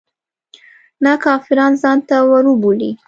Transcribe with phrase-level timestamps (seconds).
[1.03, 2.91] نه کافران ځانته وربولي.